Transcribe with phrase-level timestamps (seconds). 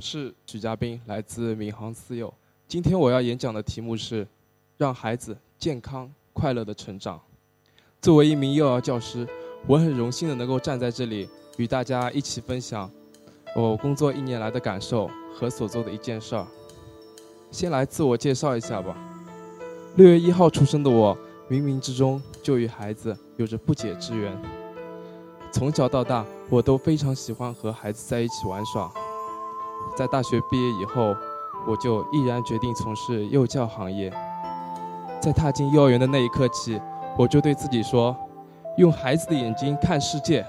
[0.00, 2.32] 我是许嘉宾，来自闵行私幼。
[2.66, 4.26] 今天我要演讲的题目是
[4.78, 7.20] “让孩子健康快乐的成长”。
[8.00, 9.28] 作为一名幼儿教师，
[9.66, 11.28] 我很荣幸的能够站在这里，
[11.58, 12.90] 与大家一起分享
[13.54, 16.46] 我工作一年来的感受和所做的一件事儿。
[17.50, 18.96] 先来自我介绍一下吧。
[19.96, 21.14] 六月一号出生的我，
[21.50, 24.34] 冥冥之中就与孩子有着不解之缘。
[25.52, 28.90] 从小到大，我都非常喜欢和孩子在一起玩耍。
[29.96, 31.14] 在大学毕业以后，
[31.66, 34.12] 我就毅然决定从事幼教行业。
[35.20, 36.80] 在踏进幼儿园的那一刻起，
[37.18, 38.16] 我就对自己说：
[38.78, 40.44] 用孩子的眼睛看世界，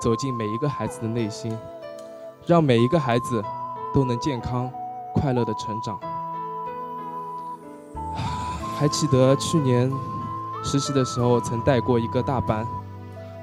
[0.00, 1.56] 走进每一个孩子的内心，
[2.46, 3.42] 让每一个孩子
[3.94, 4.70] 都能健康、
[5.14, 5.98] 快乐的成长。
[8.76, 9.90] 还记得去年
[10.62, 12.66] 实习的时候，曾带过一个大班，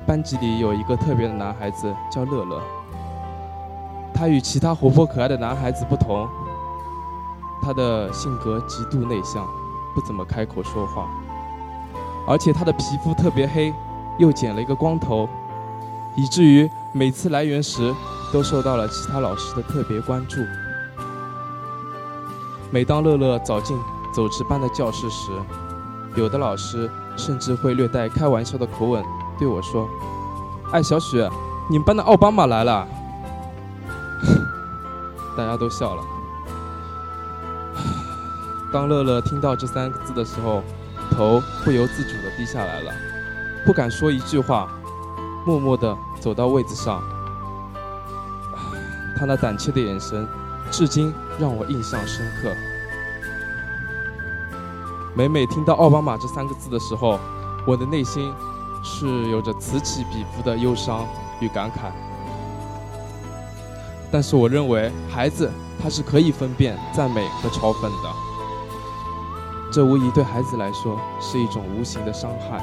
[0.06, 2.62] 班级里有一个特别的男孩子，叫乐乐。
[4.18, 6.28] 他与其他活泼可爱的男孩子不同，
[7.62, 9.46] 他的性格极度内向，
[9.94, 11.08] 不怎么开口说话，
[12.28, 13.72] 而且他的皮肤特别黑，
[14.18, 15.30] 又剪了一个光头，
[16.16, 17.94] 以至于每次来园时
[18.34, 20.42] 都受到了其他老师的特别关注。
[22.72, 23.78] 每当乐乐走进
[24.12, 25.32] 走值班的教室时，
[26.16, 29.06] 有的老师甚至会略带开玩笑的口吻
[29.38, 29.88] 对我说
[30.74, 31.24] ：“哎，小许，
[31.70, 32.88] 你们班的奥巴马来了。”
[35.38, 36.04] 大家都笑了。
[38.74, 40.64] 当乐乐听到这三个字的时候，
[41.12, 42.92] 头不由自主地低下来了，
[43.66, 44.68] 不敢说一句话，
[45.46, 47.02] 默默地走到位子上。
[49.16, 50.28] 他那胆怯的眼神，
[50.72, 52.52] 至今让我印象深刻。
[55.16, 57.20] 每每听到奥巴马这三个字的时候，
[57.66, 58.34] 我的内心
[58.84, 61.08] 是有着此起彼伏的忧伤
[61.40, 61.92] 与感慨。
[64.12, 68.10] 但是我认为，孩子他是可以分辨赞美和嘲讽的，
[69.72, 72.62] 这无疑对孩子来说是一种无形的伤害。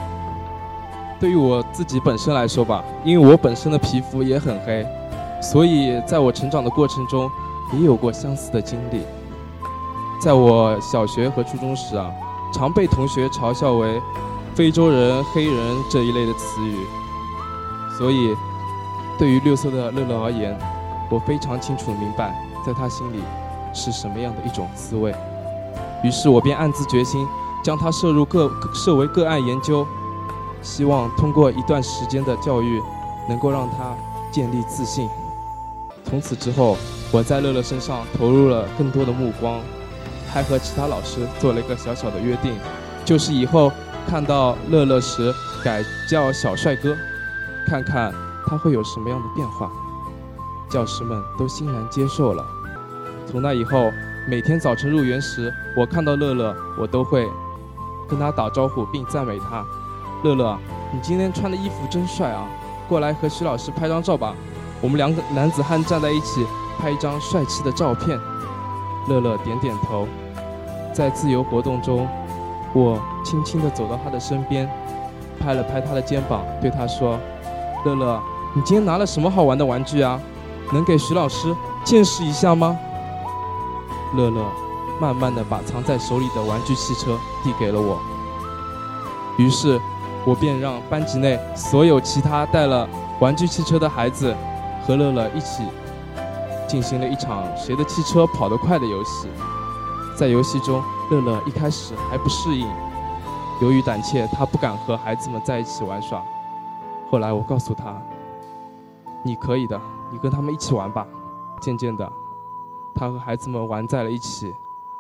[1.20, 4.86] 对于我自己本身来说吧，因为我本身的皮肤也很黑，
[5.40, 7.30] 所以在我成长的过程中
[7.72, 9.02] 也有过相似的经历。
[10.20, 12.10] 在我小学和初中时啊，
[12.52, 14.00] 常被同学嘲笑为
[14.54, 16.76] “非洲人”“黑人”这一类的词语，
[17.98, 18.34] 所以
[19.18, 20.58] 对于六岁的乐乐而言，
[21.14, 22.34] 我非常清楚明白，
[22.66, 23.22] 在他心里
[23.72, 25.14] 是什么样的一种滋味，
[26.02, 27.24] 于是我便暗自决心
[27.62, 29.86] 将他摄入个设为个案研究，
[30.60, 32.82] 希望通过一段时间的教育，
[33.28, 33.94] 能够让他
[34.32, 35.08] 建立自信。
[36.04, 36.76] 从此之后，
[37.12, 39.60] 我在乐乐身上投入了更多的目光，
[40.28, 42.58] 还和其他老师做了一个小小的约定，
[43.04, 43.70] 就是以后
[44.08, 45.32] 看到乐乐时
[45.62, 46.96] 改叫小帅哥，
[47.68, 48.12] 看看
[48.48, 49.70] 他会有什么样的变化。
[50.74, 52.44] 教师们都欣然接受了。
[53.30, 53.92] 从那以后，
[54.28, 57.28] 每天早晨入园时，我看到乐乐，我都会
[58.08, 59.64] 跟他打招呼并赞美他
[60.24, 60.58] ：“乐乐，
[60.92, 62.44] 你今天穿的衣服真帅啊！
[62.88, 64.34] 过来和徐老师拍张照吧，
[64.80, 66.44] 我们两个男子汉站在一起
[66.76, 68.18] 拍一张帅气的照片。”
[69.08, 70.08] 乐乐点点头。
[70.92, 72.08] 在自由活动中，
[72.72, 74.68] 我轻轻地走到他的身边，
[75.38, 77.16] 拍了拍他的肩膀，对他说
[77.86, 78.20] ：“乐乐，
[78.56, 80.20] 你今天拿了什么好玩的玩具啊？”
[80.72, 81.54] 能给徐老师
[81.84, 82.76] 见识一下吗？
[84.14, 84.44] 乐乐
[85.00, 87.98] 慢慢的把藏在手里的玩具汽车递给了我。
[89.36, 89.80] 于是，
[90.24, 92.88] 我便让班级内所有其他带了
[93.20, 94.34] 玩具汽车的孩子
[94.86, 95.64] 和乐乐一起
[96.68, 99.28] 进行了一场谁的汽车跑得快的游戏。
[100.16, 102.68] 在游戏中，乐乐一开始还不适应，
[103.60, 106.22] 由于胆怯，他不敢和孩子们在一起玩耍。
[107.10, 108.00] 后来我告诉他
[109.24, 109.80] ：“你可以的。”
[110.12, 111.06] 你跟他们一起玩吧。
[111.60, 112.12] 渐渐的，
[112.94, 114.52] 他和孩子们玩在了一起，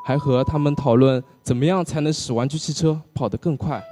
[0.02, 3.82] 还和他们讨论怎么样才能使玩具汽车跑得更快，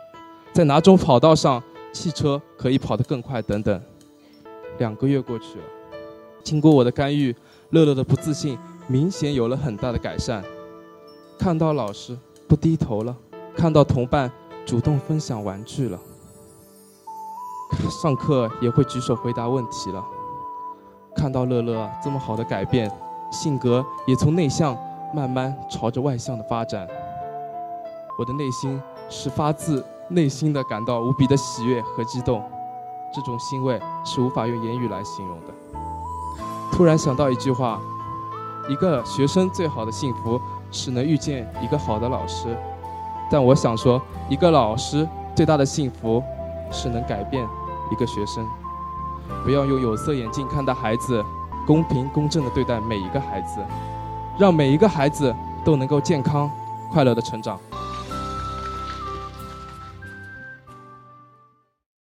[0.55, 1.63] 在哪种跑道上
[1.93, 3.79] 汽车可以跑得更快等等。
[4.79, 5.65] 两个月过去了，
[6.43, 7.37] 经过我的干预，
[7.71, 10.43] 乐乐的不自信明显有了很大的改善。
[11.39, 12.17] 看到老师
[12.49, 13.15] 不低头了，
[13.55, 14.33] 看到同伴
[14.65, 15.99] 主动分享玩具了，
[18.03, 20.03] 上课也会举手回答问题了。
[21.23, 22.91] 看到乐乐这么好的改变，
[23.31, 24.77] 性格也从内向
[25.15, 26.85] 慢慢朝着外向的发展，
[28.19, 32.43] 我的内心是发自内心的感到无比的喜悦和激动，
[33.15, 35.55] 这种欣慰是无法用言语来形容的。
[36.73, 37.81] 突然想到一句话：
[38.69, 40.41] 一个学生最好的幸福
[40.73, 42.59] 是能遇见一个好的老师，
[43.31, 46.21] 但我想说，一个老师最大的幸福
[46.73, 47.47] 是能改变
[47.93, 48.45] 一个学生。
[49.45, 51.25] 不要用有色眼镜看待孩子，
[51.67, 53.61] 公平公正的对待每一个孩子，
[54.39, 55.35] 让每一个孩子
[55.65, 56.51] 都能够健康
[56.91, 57.59] 快乐的成长。